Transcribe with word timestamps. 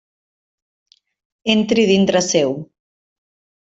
Entri 1.57 1.87
dintre 1.93 2.25
seu. 2.33 2.61